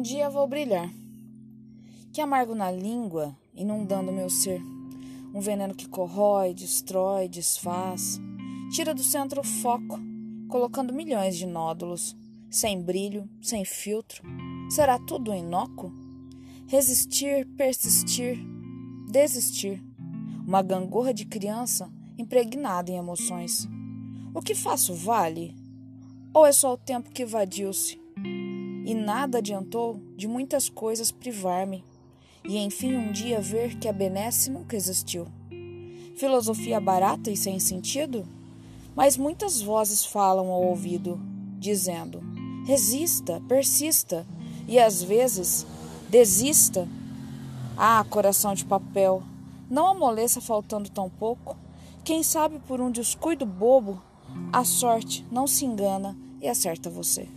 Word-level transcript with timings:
um 0.00 0.02
dia 0.02 0.30
vou 0.30 0.46
brilhar. 0.46 0.90
Que 2.10 2.22
amargo 2.22 2.54
na 2.54 2.72
língua, 2.72 3.36
inundando 3.54 4.10
meu 4.10 4.30
ser. 4.30 4.58
Um 5.34 5.42
veneno 5.42 5.74
que 5.74 5.86
corrói, 5.86 6.54
destrói, 6.54 7.28
desfaz. 7.28 8.18
Tira 8.72 8.94
do 8.94 9.02
centro 9.02 9.42
o 9.42 9.44
foco, 9.44 10.00
colocando 10.48 10.94
milhões 10.94 11.36
de 11.36 11.44
nódulos. 11.44 12.16
Sem 12.48 12.80
brilho, 12.80 13.28
sem 13.42 13.62
filtro. 13.66 14.22
Será 14.70 14.98
tudo 14.98 15.34
inócuo? 15.34 15.92
Resistir, 16.66 17.46
persistir, 17.58 18.38
desistir. 19.06 19.84
Uma 20.46 20.62
gangorra 20.62 21.12
de 21.12 21.26
criança 21.26 21.92
impregnada 22.16 22.90
em 22.90 22.96
emoções. 22.96 23.68
O 24.34 24.40
que 24.40 24.54
faço 24.54 24.94
vale? 24.94 25.54
Ou 26.32 26.46
é 26.46 26.52
só 26.52 26.72
o 26.72 26.78
tempo 26.78 27.10
que 27.10 27.24
evadiu-se? 27.24 28.00
E 28.90 28.94
nada 28.94 29.38
adiantou 29.38 30.00
de 30.16 30.26
muitas 30.26 30.68
coisas 30.68 31.12
privar-me, 31.12 31.84
e 32.42 32.58
enfim 32.58 32.96
um 32.96 33.12
dia 33.12 33.40
ver 33.40 33.78
que 33.78 33.86
a 33.86 33.92
benesse 33.92 34.50
nunca 34.50 34.74
existiu. 34.74 35.28
Filosofia 36.16 36.80
barata 36.80 37.30
e 37.30 37.36
sem 37.36 37.60
sentido? 37.60 38.26
Mas 38.96 39.16
muitas 39.16 39.62
vozes 39.62 40.04
falam 40.04 40.50
ao 40.50 40.64
ouvido, 40.64 41.20
dizendo: 41.56 42.20
resista, 42.66 43.40
persista, 43.46 44.26
e 44.66 44.76
às 44.76 45.00
vezes 45.00 45.64
desista. 46.08 46.88
Ah, 47.76 48.04
coração 48.10 48.54
de 48.54 48.64
papel, 48.64 49.22
não 49.70 49.86
amoleça 49.86 50.40
faltando 50.40 50.90
tão 50.90 51.08
pouco. 51.08 51.56
Quem 52.02 52.24
sabe 52.24 52.58
por 52.66 52.80
um 52.80 52.90
descuido 52.90 53.46
bobo, 53.46 54.02
a 54.52 54.64
sorte 54.64 55.24
não 55.30 55.46
se 55.46 55.64
engana 55.64 56.18
e 56.40 56.48
acerta 56.48 56.90
você. 56.90 57.28